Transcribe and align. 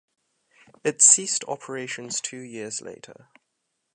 It 0.83 0.99
ceased 1.03 1.43
operations 1.47 2.21
two 2.21 2.39
years 2.39 2.81
later. 2.81 3.27